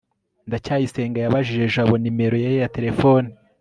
[0.47, 3.27] ndacyayisenga yabajije jabo nimero ye ya terefone